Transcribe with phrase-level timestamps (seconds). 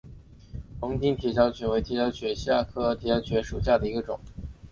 [0.79, 2.23] 龙津铁角蕨为铁角蕨
[2.63, 4.19] 科铁角蕨属下的一个种。